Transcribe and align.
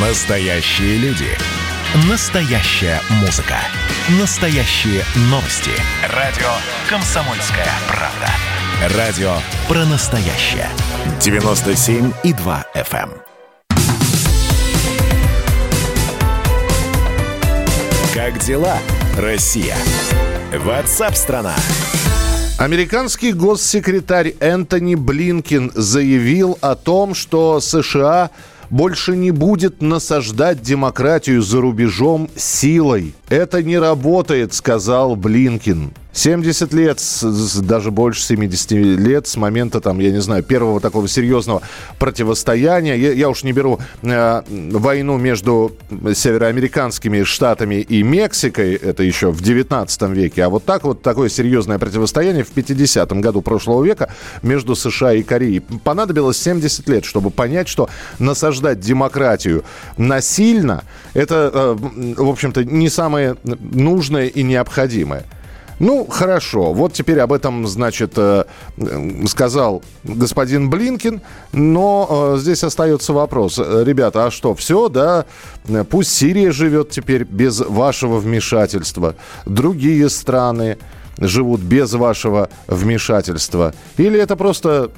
Настоящие 0.00 0.96
люди. 0.98 1.26
Настоящая 2.08 3.00
музыка. 3.20 3.56
Настоящие 4.20 5.02
новости. 5.22 5.72
Радио 6.14 6.46
«Комсомольская 6.88 7.66
правда». 7.88 8.96
Радио 8.96 9.32
про 9.66 9.84
настоящее. 9.86 10.68
97,2 11.18 12.64
FM. 12.76 13.10
эм. 13.10 13.22
Как 18.14 18.38
дела, 18.38 18.78
Россия? 19.16 19.74
Ватсап-страна! 20.54 21.56
Американский 22.56 23.32
госсекретарь 23.32 24.34
Энтони 24.38 24.94
Блинкин 24.94 25.72
заявил 25.74 26.56
о 26.60 26.76
том, 26.76 27.14
что 27.14 27.58
США 27.60 28.30
больше 28.70 29.16
не 29.16 29.30
будет 29.30 29.82
насаждать 29.82 30.62
демократию 30.62 31.42
за 31.42 31.60
рубежом 31.60 32.28
силой. 32.36 33.14
Это 33.28 33.62
не 33.62 33.78
работает, 33.78 34.54
сказал 34.54 35.16
Блинкин. 35.16 35.92
70 36.12 36.72
лет, 36.72 37.00
даже 37.62 37.90
больше 37.90 38.22
70 38.22 38.70
лет 38.72 39.26
с 39.26 39.36
момента, 39.36 39.80
там, 39.80 40.00
я 40.00 40.10
не 40.10 40.20
знаю, 40.20 40.42
первого 40.42 40.80
такого 40.80 41.06
серьезного 41.06 41.62
противостояния. 41.98 42.96
Я, 42.96 43.12
я 43.12 43.28
уж 43.28 43.44
не 43.44 43.52
беру 43.52 43.78
э, 44.02 44.42
войну 44.48 45.16
между 45.16 45.76
североамериканскими 45.90 47.22
штатами 47.22 47.76
и 47.76 48.02
Мексикой, 48.02 48.74
это 48.74 49.02
еще 49.02 49.30
в 49.30 49.42
19 49.42 50.02
веке, 50.10 50.44
а 50.44 50.48
вот 50.48 50.64
так 50.64 50.84
вот 50.84 51.02
такое 51.02 51.28
серьезное 51.28 51.78
противостояние 51.78 52.42
в 52.42 52.52
50-м 52.52 53.20
году 53.20 53.42
прошлого 53.42 53.84
века 53.84 54.12
между 54.42 54.74
США 54.74 55.12
и 55.12 55.22
Кореей. 55.22 55.60
Понадобилось 55.60 56.38
70 56.38 56.88
лет, 56.88 57.04
чтобы 57.04 57.30
понять, 57.30 57.68
что 57.68 57.88
насаждать 58.18 58.80
демократию 58.80 59.64
насильно, 59.96 60.84
это, 61.14 61.52
э, 61.52 62.14
в 62.16 62.28
общем-то, 62.28 62.64
не 62.64 62.88
самое 62.88 63.36
нужное 63.44 64.26
и 64.26 64.42
необходимое. 64.42 65.24
Ну, 65.78 66.06
хорошо. 66.06 66.72
Вот 66.72 66.92
теперь 66.92 67.20
об 67.20 67.32
этом, 67.32 67.66
значит, 67.66 68.12
э, 68.16 68.44
сказал 69.26 69.82
господин 70.04 70.70
Блинкин. 70.70 71.20
Но 71.52 72.34
э, 72.34 72.38
здесь 72.38 72.64
остается 72.64 73.12
вопрос. 73.12 73.58
Ребята, 73.58 74.26
а 74.26 74.30
что, 74.30 74.54
все, 74.54 74.88
да? 74.88 75.26
Пусть 75.90 76.12
Сирия 76.12 76.50
живет 76.50 76.90
теперь 76.90 77.24
без 77.24 77.60
вашего 77.60 78.18
вмешательства. 78.18 79.14
Другие 79.46 80.08
страны 80.08 80.78
живут 81.18 81.60
без 81.60 81.92
вашего 81.92 82.48
вмешательства. 82.66 83.74
Или 83.96 84.20
это 84.20 84.36
просто 84.36 84.90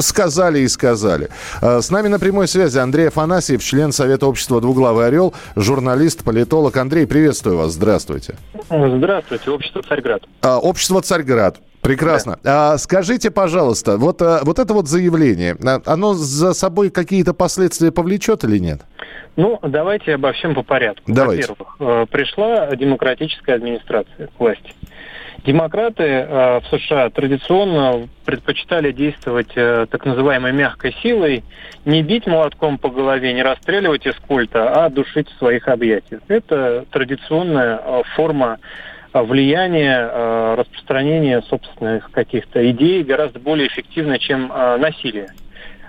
Сказали 0.00 0.60
и 0.60 0.68
сказали. 0.68 1.28
А, 1.60 1.80
с 1.80 1.90
нами 1.90 2.08
на 2.08 2.18
прямой 2.18 2.48
связи 2.48 2.78
Андрей 2.78 3.08
Афанасьев, 3.08 3.62
член 3.62 3.92
Совета 3.92 4.26
общества 4.26 4.60
«Двуглавый 4.60 5.06
орел», 5.06 5.34
журналист, 5.56 6.24
политолог. 6.24 6.76
Андрей, 6.76 7.06
приветствую 7.06 7.56
вас. 7.56 7.72
Здравствуйте. 7.72 8.36
Здравствуйте. 8.70 9.50
Общество 9.50 9.82
«Царьград». 9.82 10.22
А, 10.42 10.58
общество 10.58 11.02
«Царьград». 11.02 11.58
Прекрасно. 11.80 12.38
Да. 12.42 12.72
А, 12.72 12.78
скажите, 12.78 13.30
пожалуйста, 13.30 13.96
вот, 13.96 14.20
а, 14.20 14.40
вот 14.42 14.58
это 14.58 14.74
вот 14.74 14.88
заявление, 14.88 15.56
а, 15.64 15.80
оно 15.86 16.14
за 16.14 16.52
собой 16.52 16.90
какие-то 16.90 17.34
последствия 17.34 17.92
повлечет 17.92 18.44
или 18.44 18.58
нет? 18.58 18.80
Ну, 19.36 19.58
давайте 19.62 20.14
обо 20.14 20.32
всем 20.32 20.54
по 20.54 20.64
порядку. 20.64 21.04
Давайте. 21.06 21.46
Во-первых, 21.48 21.76
э, 21.78 22.06
пришла 22.10 22.74
демократическая 22.74 23.54
администрация 23.54 24.26
к 24.26 24.40
власти. 24.40 24.74
Демократы 25.44 26.02
э, 26.02 26.60
в 26.60 26.66
США 26.66 27.10
традиционно 27.10 28.08
предпочитали 28.24 28.90
действовать 28.90 29.52
э, 29.54 29.86
так 29.88 30.04
называемой 30.04 30.52
мягкой 30.52 30.94
силой, 31.00 31.44
не 31.84 32.02
бить 32.02 32.26
молотком 32.26 32.76
по 32.76 32.90
голове, 32.90 33.32
не 33.32 33.42
расстреливать 33.42 34.04
из 34.04 34.16
культа, 34.16 34.84
а 34.84 34.90
душить 34.90 35.28
в 35.30 35.38
своих 35.38 35.68
объятиях. 35.68 36.22
Это 36.26 36.84
традиционная 36.90 37.78
э, 37.78 38.02
форма 38.16 38.58
э, 39.12 39.22
влияния, 39.22 40.10
э, 40.10 40.54
распространения 40.58 41.40
собственных 41.42 42.10
каких-то 42.10 42.68
идей 42.70 43.04
гораздо 43.04 43.38
более 43.38 43.68
эффективно, 43.68 44.18
чем 44.18 44.50
э, 44.52 44.76
насилие. 44.78 45.28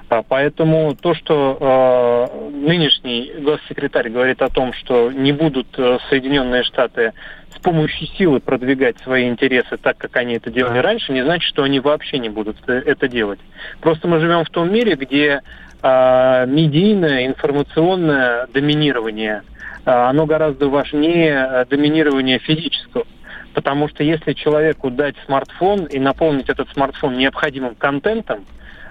А 0.09 0.23
поэтому 0.23 0.95
то, 0.95 1.13
что 1.13 2.49
нынешний 2.51 3.31
госсекретарь 3.41 4.09
говорит 4.09 4.41
о 4.41 4.49
том, 4.49 4.73
что 4.73 5.11
не 5.11 5.31
будут 5.31 5.67
Соединенные 6.09 6.63
Штаты 6.63 7.13
с 7.55 7.59
помощью 7.59 8.07
силы 8.07 8.39
продвигать 8.39 8.97
свои 8.99 9.27
интересы 9.27 9.77
так, 9.77 9.97
как 9.97 10.15
они 10.17 10.35
это 10.35 10.49
делали 10.49 10.79
раньше, 10.79 11.11
не 11.11 11.23
значит, 11.23 11.47
что 11.49 11.63
они 11.63 11.79
вообще 11.79 12.19
не 12.19 12.29
будут 12.29 12.57
это 12.67 13.07
делать. 13.07 13.39
Просто 13.81 14.07
мы 14.07 14.19
живем 14.19 14.43
в 14.43 14.49
том 14.49 14.71
мире, 14.71 14.95
где 14.95 15.41
э, 15.81 16.45
медийное, 16.47 17.25
информационное 17.25 18.47
доминирование, 18.47 19.43
э, 19.85 19.91
оно 19.91 20.25
гораздо 20.25 20.69
важнее 20.69 21.47
э, 21.49 21.65
доминирования 21.65 22.39
физического. 22.39 23.05
Потому 23.53 23.89
что 23.89 24.03
если 24.03 24.33
человеку 24.33 24.91
дать 24.91 25.15
смартфон 25.25 25.85
и 25.85 25.99
наполнить 25.99 26.49
этот 26.49 26.69
смартфон 26.69 27.17
необходимым 27.17 27.75
контентом, 27.75 28.45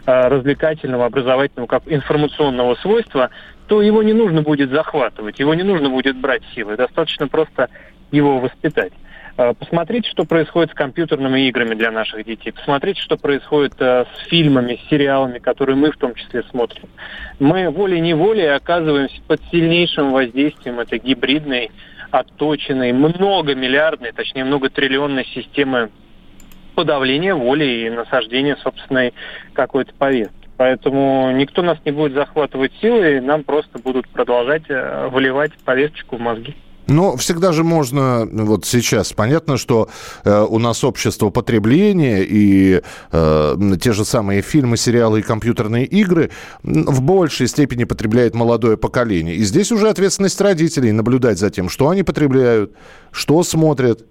Э, 0.09 0.29
развлекательного, 0.29 1.05
образовательного, 1.05 1.67
как 1.67 1.83
информационного 1.85 2.77
свойства, 2.77 3.29
то 3.67 3.83
его 3.83 4.03
не 4.03 4.15
нужно 4.15 4.41
будет 4.41 4.71
захватывать, 4.71 5.39
его 5.39 5.53
не 5.53 5.65
нужно 5.65 5.91
будет 5.91 6.17
брать 6.17 6.41
силой. 6.55 6.79
Достаточно 6.79 7.29
просто 7.29 7.69
его 8.11 8.39
воспитать. 8.39 8.93
Э, 9.39 9.55
посмотрите, 9.55 10.11
что 10.11 10.25
происходит 10.25 10.73
с 10.73 10.75
компьютерными 10.75 11.49
играми 11.49 11.75
для 11.77 11.93
наших 11.93 12.25
детей. 12.25 12.51
Посмотрите, 12.51 13.01
что 13.01 13.17
происходит 13.17 13.75
э, 13.79 14.05
с 14.05 14.29
фильмами, 14.29 14.81
с 14.85 14.89
сериалами, 14.91 15.39
которые 15.39 15.77
мы 15.77 15.93
в 15.93 15.97
том 15.97 16.15
числе 16.15 16.43
смотрим. 16.51 16.89
Мы 17.39 17.71
волей-неволей 17.71 18.53
оказываемся 18.53 19.21
под 19.29 19.41
сильнейшим 19.53 20.11
воздействием 20.11 20.81
этой 20.81 20.99
гибридной, 20.99 21.71
отточенной, 22.11 22.93
многомиллиардной, 22.93 24.13
точнее 24.13 24.45
многотриллионной 24.45 25.25
системы 25.27 25.91
подавление 26.75 27.35
воли 27.35 27.65
и 27.65 27.91
насаждение 27.91 28.57
собственной 28.57 29.15
какой-то 29.53 29.93
повестки. 29.95 30.35
Поэтому 30.57 31.31
никто 31.31 31.63
нас 31.63 31.79
не 31.85 31.93
будет 31.93 32.15
захватывать 32.15 32.73
силой, 32.81 33.21
нам 33.21 33.45
просто 33.45 33.79
будут 33.79 34.09
продолжать 34.09 34.65
э, 34.69 35.09
выливать 35.13 35.53
повесточку 35.65 36.17
в 36.17 36.21
мозги. 36.21 36.57
Но 36.89 37.17
всегда 37.17 37.53
же 37.53 37.65
можно, 37.65 38.27
вот 38.33 38.65
сейчас 38.65 39.13
понятно, 39.13 39.59
что 39.59 39.89
э, 40.25 40.47
у 40.49 40.59
нас 40.59 40.83
общество 40.85 41.29
потребления 41.29 42.25
и 42.25 42.83
э, 43.13 43.77
те 43.81 43.93
же 43.93 44.07
самые 44.07 44.41
фильмы, 44.41 44.79
сериалы 44.79 45.21
и 45.21 45.23
компьютерные 45.23 45.85
игры 45.85 46.31
в 46.63 47.03
большей 47.03 47.47
степени 47.47 47.85
потребляет 47.85 48.35
молодое 48.35 48.79
поколение. 48.79 49.37
И 49.37 49.45
здесь 49.45 49.71
уже 49.71 49.91
ответственность 49.91 50.41
родителей 50.41 50.93
наблюдать 50.93 51.39
за 51.39 51.51
тем, 51.51 51.69
что 51.69 51.91
они 51.91 52.03
потребляют, 52.03 52.73
что 53.13 53.43
смотрят. 53.43 54.07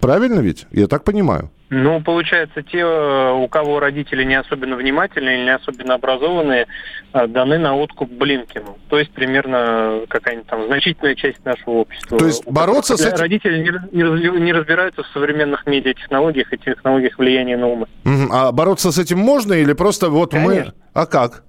Правильно 0.00 0.40
ведь? 0.40 0.66
Я 0.70 0.86
так 0.86 1.04
понимаю. 1.04 1.50
Ну, 1.70 2.00
получается, 2.00 2.62
те, 2.62 2.82
у 2.84 3.46
кого 3.48 3.78
родители 3.78 4.24
не 4.24 4.36
особенно 4.36 4.76
внимательные 4.76 5.38
или 5.38 5.44
не 5.44 5.54
особенно 5.54 5.94
образованные, 5.94 6.66
э, 7.12 7.26
даны 7.26 7.58
на 7.58 7.76
откуп 7.76 8.10
Блинкину. 8.10 8.78
То 8.88 8.98
есть 8.98 9.10
примерно 9.12 10.00
какая-нибудь 10.08 10.46
там 10.46 10.66
значительная 10.66 11.14
часть 11.14 11.44
нашего 11.44 11.80
общества. 11.80 12.18
То 12.18 12.24
есть 12.24 12.46
бороться 12.46 12.96
с 12.96 13.04
этим... 13.04 13.18
Родители 13.18 13.58
не, 13.92 14.40
не 14.40 14.52
разбираются 14.52 15.02
в 15.02 15.06
современных 15.08 15.66
медиатехнологиях 15.66 16.52
и 16.54 16.58
технологиях 16.58 17.18
влияния 17.18 17.58
на 17.58 17.68
умы. 17.68 17.86
А 18.30 18.50
бороться 18.50 18.90
с 18.90 18.98
этим 18.98 19.18
можно 19.18 19.52
или 19.52 19.74
просто 19.74 20.08
вот 20.08 20.30
Конечно. 20.30 20.72
мы... 20.94 21.00
А 21.02 21.04
как? 21.04 21.44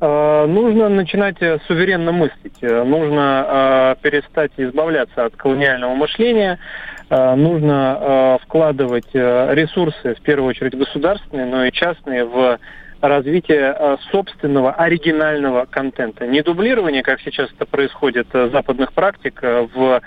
Э, 0.00 0.46
нужно 0.46 0.88
начинать 0.88 1.42
э, 1.42 1.58
суверенно 1.66 2.12
мыслить. 2.12 2.62
Нужно 2.62 3.96
перестать 4.02 4.52
избавляться 4.56 5.24
от 5.24 5.34
колониального 5.34 5.96
мышления, 5.96 6.60
Э, 6.60 6.97
нужно 7.36 7.98
э, 8.00 8.38
вкладывать 8.44 9.08
э, 9.14 9.54
ресурсы, 9.54 10.14
в 10.14 10.20
первую 10.20 10.50
очередь 10.50 10.76
государственные, 10.76 11.46
но 11.46 11.64
и 11.64 11.72
частные, 11.72 12.24
в 12.24 12.58
развитие 13.00 13.96
собственного 14.10 14.72
оригинального 14.72 15.66
контента. 15.66 16.26
Не 16.26 16.42
дублирование, 16.42 17.04
как 17.04 17.20
сейчас 17.20 17.48
это 17.52 17.64
происходит, 17.64 18.26
западных 18.32 18.92
практик 18.92 19.40
в 19.40 20.02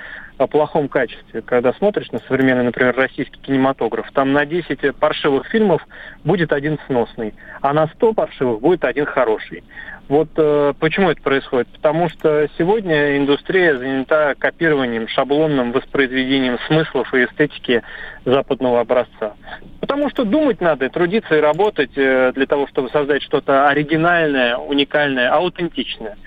плохом 0.50 0.90
качестве. 0.90 1.42
Когда 1.42 1.72
смотришь 1.72 2.12
на 2.12 2.20
современный, 2.28 2.66
например, 2.66 2.94
российский 2.98 3.40
кинематограф, 3.40 4.12
там 4.12 4.34
на 4.34 4.46
10 4.46 4.94
паршивых 4.98 5.48
фильмов 5.48 5.88
будет 6.26 6.52
один 6.52 6.80
сносный, 6.88 7.34
а 7.62 7.72
на 7.72 7.88
100 7.88 8.14
паршивых 8.14 8.60
будет 8.60 8.84
один 8.84 9.06
хороший. 9.06 9.64
Вот 10.12 10.28
э, 10.36 10.74
почему 10.78 11.10
это 11.10 11.22
происходит? 11.22 11.70
Потому 11.70 12.10
что 12.10 12.46
сегодня 12.58 13.16
индустрия 13.16 13.78
занята 13.78 14.36
копированием, 14.36 15.08
шаблонным 15.08 15.72
воспроизведением 15.72 16.60
смыслов 16.68 17.14
и 17.14 17.24
эстетики 17.24 17.82
западного 18.26 18.82
образца. 18.82 19.36
Потому 19.80 20.10
что 20.10 20.26
думать 20.26 20.60
надо, 20.60 20.90
трудиться 20.90 21.38
и 21.38 21.40
работать 21.40 21.92
э, 21.96 22.34
для 22.36 22.46
того, 22.46 22.68
чтобы 22.68 22.90
создать 22.90 23.24
что-то 23.24 23.70
оригинальное, 23.70 24.58
уникальное, 24.58 25.32
аутентичное. 25.32 26.18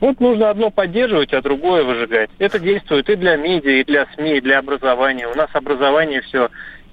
Вот 0.00 0.20
нужно 0.20 0.48
одно 0.48 0.70
поддерживать, 0.70 1.34
а 1.34 1.42
другое 1.42 1.84
выжигать. 1.84 2.30
Это 2.38 2.58
действует 2.58 3.10
и 3.10 3.14
для 3.14 3.36
медиа, 3.36 3.72
и 3.72 3.84
для 3.84 4.06
СМИ, 4.14 4.38
и 4.38 4.40
для 4.40 4.58
образования. 4.58 5.28
У 5.28 5.34
нас 5.34 5.50
образование 5.52 6.22
все 6.22 6.48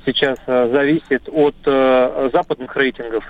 сейчас 0.05 0.37
зависит 0.45 1.27
от 1.27 1.55
западных 1.65 2.75
рейтингов. 2.75 3.23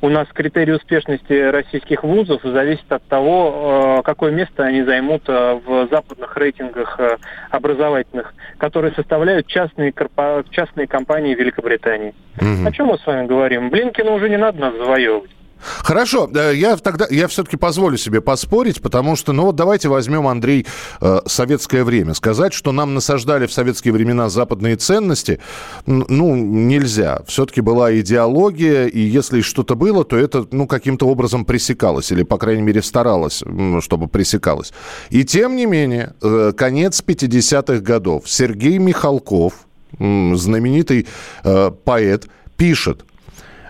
У 0.00 0.08
нас 0.10 0.28
критерий 0.34 0.72
успешности 0.72 1.32
российских 1.50 2.04
вузов 2.04 2.42
зависит 2.42 2.90
от 2.92 3.02
того, 3.04 4.02
какое 4.04 4.32
место 4.32 4.64
они 4.64 4.82
займут 4.82 5.26
в 5.26 5.88
западных 5.90 6.36
рейтингах 6.36 7.00
образовательных, 7.50 8.34
которые 8.58 8.92
составляют 8.92 9.46
частные, 9.46 9.92
корпо... 9.92 10.44
частные 10.50 10.86
компании 10.86 11.34
Великобритании. 11.34 12.14
Угу. 12.36 12.68
О 12.68 12.72
чем 12.72 12.88
мы 12.88 12.98
с 12.98 13.06
вами 13.06 13.26
говорим? 13.26 13.70
Блинкина 13.70 14.12
уже 14.12 14.28
не 14.28 14.36
надо 14.36 14.58
нас 14.60 14.74
завоевывать. 14.74 15.30
Хорошо, 15.82 16.30
я 16.52 16.76
тогда 16.76 17.06
я 17.10 17.28
все-таки 17.28 17.56
позволю 17.56 17.96
себе 17.96 18.20
поспорить, 18.20 18.80
потому 18.80 19.16
что, 19.16 19.32
ну 19.32 19.44
вот 19.44 19.56
давайте 19.56 19.88
возьмем, 19.88 20.26
Андрей, 20.26 20.66
э, 21.00 21.20
советское 21.26 21.84
время. 21.84 22.14
Сказать, 22.14 22.52
что 22.52 22.72
нам 22.72 22.94
насаждали 22.94 23.46
в 23.46 23.52
советские 23.52 23.92
времена 23.92 24.28
западные 24.28 24.76
ценности, 24.76 25.40
ну, 25.86 26.34
нельзя. 26.36 27.22
Все-таки 27.26 27.60
была 27.60 27.98
идеология, 27.98 28.86
и 28.86 29.00
если 29.00 29.40
что-то 29.40 29.74
было, 29.74 30.04
то 30.04 30.16
это, 30.16 30.46
ну, 30.50 30.66
каким-то 30.66 31.06
образом 31.06 31.44
пресекалось, 31.44 32.12
или, 32.12 32.22
по 32.22 32.38
крайней 32.38 32.62
мере, 32.62 32.82
старалось, 32.82 33.42
чтобы 33.80 34.08
пресекалось. 34.08 34.72
И 35.10 35.24
тем 35.24 35.56
не 35.56 35.66
менее, 35.66 36.14
э, 36.22 36.52
конец 36.56 37.02
50-х 37.02 37.80
годов. 37.80 38.24
Сергей 38.26 38.78
Михалков, 38.78 39.54
знаменитый 39.98 41.06
э, 41.44 41.70
поэт, 41.84 42.28
пишет, 42.56 43.04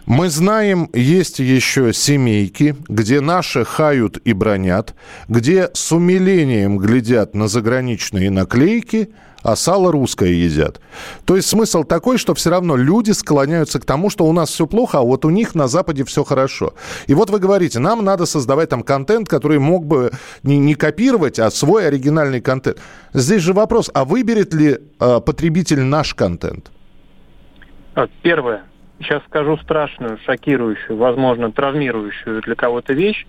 мы 0.07 0.29
знаем, 0.29 0.91
есть 0.93 1.39
еще 1.39 1.95
семейки, 1.95 2.77
где 2.89 3.21
наши 3.21 3.65
хают 3.65 4.19
и 4.19 4.35
бронят, 4.35 4.95
где 5.29 5.71
с 5.73 5.93
умилением 5.93 6.77
глядят 6.77 7.35
на 7.35 7.49
заграничные 7.49 8.31
наклейки, 8.31 9.15
а 9.43 9.57
сало 9.57 9.93
русское 9.93 10.31
едят. 10.31 10.81
То 11.25 11.37
есть 11.37 11.49
смысл 11.49 11.85
такой, 11.85 12.19
что 12.19 12.35
все 12.35 12.51
равно 12.51 12.77
люди 12.77 13.13
склоняются 13.13 13.81
к 13.81 13.87
тому, 13.87 14.11
что 14.11 14.27
у 14.27 14.33
нас 14.33 14.51
все 14.51 14.67
плохо, 14.67 14.99
а 14.99 15.03
вот 15.03 15.25
у 15.25 15.31
них 15.31 15.55
на 15.55 15.69
Западе 15.69 16.05
все 16.05 16.23
хорошо. 16.23 16.75
И 17.07 17.15
вот 17.15 17.31
вы 17.31 17.39
говорите, 17.39 17.79
нам 17.79 18.05
надо 18.05 18.27
создавать 18.27 18.69
там 18.69 18.83
контент, 18.83 19.29
который 19.29 19.59
мог 19.59 19.87
бы 19.87 20.13
не, 20.43 20.59
не 20.59 20.75
копировать, 20.75 21.39
а 21.39 21.51
свой 21.51 21.87
оригинальный 21.87 22.43
контент. 22.43 22.79
Здесь 23.15 23.41
же 23.41 23.55
вопрос, 23.55 23.91
а 23.95 24.05
выберет 24.05 24.53
ли 24.53 24.79
э, 25.01 25.21
потребитель 25.21 25.81
наш 25.83 26.15
контент? 26.15 26.71
Первое 28.23 28.65
сейчас 29.01 29.23
скажу 29.25 29.57
страшную, 29.59 30.19
шокирующую, 30.25 30.97
возможно, 30.97 31.53
травмирующую 31.53 32.43
для 32.43 32.55
кого-то 32.55 32.93
вещь, 32.93 33.27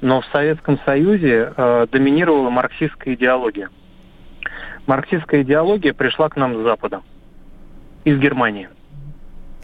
но 0.00 0.20
в 0.20 0.26
Советском 0.26 0.78
Союзе 0.84 1.52
э, 1.56 1.86
доминировала 1.90 2.50
марксистская 2.50 3.14
идеология. 3.14 3.70
Марксистская 4.86 5.42
идеология 5.42 5.92
пришла 5.92 6.28
к 6.28 6.36
нам 6.36 6.54
с 6.56 6.62
Запада, 6.62 7.02
из 8.04 8.18
Германии. 8.18 8.68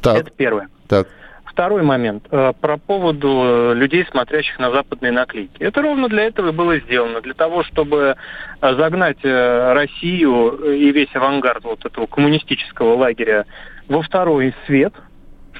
Так. 0.01 0.19
Это 0.19 0.31
первое. 0.31 0.69
Так. 0.87 1.09
Второй 1.45 1.83
момент. 1.83 2.25
Э, 2.31 2.53
про 2.61 2.77
поводу 2.77 3.73
людей, 3.75 4.07
смотрящих 4.09 4.61
на 4.61 4.71
западные 4.71 5.11
наклейки. 5.11 5.61
Это 5.61 5.83
ровно 5.83 6.09
для 6.09 6.25
этого 6.25 6.51
и 6.51 6.53
было 6.53 6.79
сделано. 6.79 7.21
Для 7.21 7.35
того, 7.35 7.65
чтобы 7.65 8.15
э, 8.61 8.75
загнать 8.77 9.25
э, 9.25 9.73
Россию 9.73 10.73
и 10.73 10.93
весь 10.93 11.13
авангард 11.15 11.65
вот 11.65 11.85
этого 11.85 12.07
коммунистического 12.07 12.95
лагеря 12.95 13.45
во 13.89 14.03
второй 14.03 14.55
свет– 14.67 14.95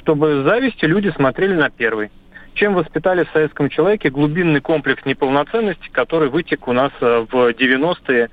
чтобы 0.09 0.41
с 0.41 0.45
завистью 0.45 0.89
люди 0.89 1.11
смотрели 1.11 1.53
на 1.53 1.69
первый. 1.69 2.11
Чем 2.55 2.73
воспитали 2.73 3.25
в 3.25 3.31
советском 3.31 3.69
человеке 3.69 4.09
глубинный 4.09 4.63
комплекс 4.63 5.05
неполноценности, 5.05 5.91
который 5.93 6.31
вытек 6.31 6.67
у 6.67 6.73
нас 6.73 6.91
э, 7.03 7.27
в 7.31 7.51
90-е 7.51 8.31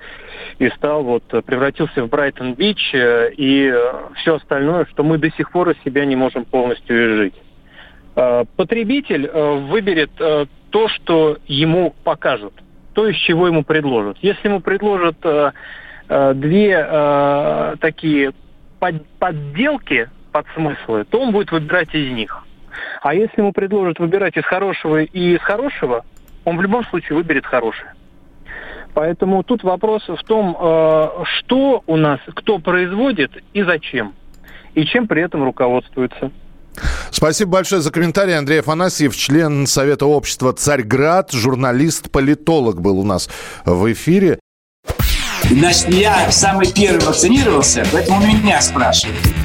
и 0.59 0.69
стал 0.69 1.03
вот 1.03 1.23
превратился 1.45 2.01
в 2.05 2.09
Брайтон-Бич 2.09 2.93
э, 2.93 3.31
и 3.35 3.67
э, 3.67 3.93
все 4.15 4.35
остальное, 4.35 4.85
что 4.85 5.03
мы 5.03 5.17
до 5.17 5.29
сих 5.31 5.51
пор 5.51 5.71
из 5.71 5.83
себя 5.83 6.05
не 6.05 6.15
можем 6.15 6.45
полностью 6.45 6.95
изжить. 6.95 7.35
Потребитель 8.55 9.29
выберет 9.29 10.11
то, 10.15 10.87
что 10.87 11.37
ему 11.47 11.93
покажут, 12.05 12.53
то, 12.93 13.09
из 13.09 13.17
чего 13.17 13.47
ему 13.47 13.65
предложат. 13.65 14.17
Если 14.21 14.47
ему 14.47 14.61
предложат 14.61 15.17
две 16.07 17.75
такие 17.81 18.31
подделки 19.19 20.09
под 20.35 20.45
смыслы, 20.53 21.05
то 21.05 21.21
он 21.21 21.31
будет 21.31 21.49
выбирать 21.53 21.95
из 21.95 22.11
них. 22.11 22.43
А 23.01 23.13
если 23.13 23.39
ему 23.39 23.53
предложат 23.53 23.99
выбирать 23.99 24.35
из 24.35 24.43
хорошего 24.43 25.01
и 25.01 25.35
из 25.35 25.39
хорошего, 25.39 26.03
он 26.43 26.57
в 26.57 26.61
любом 26.61 26.83
случае 26.87 27.15
выберет 27.15 27.45
хорошее. 27.45 27.93
Поэтому 28.93 29.43
тут 29.43 29.63
вопрос 29.63 30.03
в 30.09 30.21
том, 30.25 30.57
э, 30.59 31.07
что 31.37 31.83
у 31.87 31.95
нас, 31.95 32.19
кто 32.35 32.59
производит 32.59 33.31
и 33.53 33.63
зачем, 33.63 34.13
и 34.73 34.85
чем 34.85 35.07
при 35.07 35.21
этом 35.21 35.41
руководствуется. 35.45 36.31
Спасибо 37.11 37.51
большое 37.51 37.81
за 37.81 37.89
комментарий. 37.89 38.37
Андрей 38.37 38.59
Афанасьев, 38.59 39.15
член 39.15 39.65
Совета 39.67 40.05
общества 40.05 40.51
«Царьград», 40.51 41.31
журналист-политолог 41.31 42.81
был 42.81 42.99
у 42.99 43.05
нас 43.05 43.29
в 43.63 43.89
эфире. 43.93 44.39
Значит, 45.49 45.93
я 45.93 46.29
самый 46.29 46.69
первый 46.73 47.05
вакцинировался, 47.05 47.85
поэтому 47.93 48.19
меня 48.27 48.59
спрашивают. 48.59 49.44